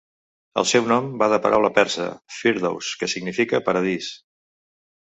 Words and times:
El 0.61 0.65
seu 0.69 0.87
nom 0.91 1.11
ve 1.19 1.27
de 1.27 1.35
la 1.35 1.39
paraula 1.43 1.71
persa 1.77 2.09
"firdows", 2.39 2.91
que 3.03 3.13
significa 3.17 3.65
"paradís". 3.71 4.15